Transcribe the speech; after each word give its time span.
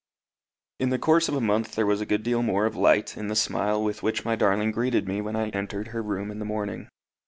In 0.79 0.89
the 0.89 0.97
course 0.97 1.29
of 1.29 1.35
a 1.35 1.39
month 1.39 1.75
there 1.75 1.85
was 1.85 2.01
a 2.01 2.07
good 2.07 2.23
deal 2.23 2.41
more 2.41 2.65
of 2.65 2.75
light 2.75 3.15
in 3.15 3.27
the 3.27 3.35
smile 3.35 3.83
with 3.83 4.01
which 4.01 4.25
my 4.25 4.35
darling 4.35 4.71
greeted 4.71 5.07
me 5.07 5.21
when 5.21 5.35
I 5.35 5.49
entered 5.49 5.89
her 5.89 6.01
room 6.01 6.31
in 6.31 6.39
the 6.39 6.43
morning. 6.43 6.89